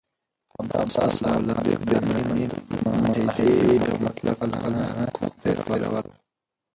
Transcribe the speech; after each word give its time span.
هابس 0.71 0.95
او 1.29 1.39
لاک 1.47 1.65
د 1.87 1.89
عمراني 1.99 2.45
معاهدې 2.83 3.53
او 3.87 3.93
مطلق 4.05 4.37
العنانه 4.47 4.99
حکومت 5.07 5.33
پیر 5.41 5.57
ول. 5.93 6.05